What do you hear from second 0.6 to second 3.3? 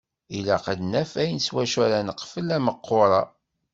ad d-naf ayen s wacu ara neqfel ameqqur-a.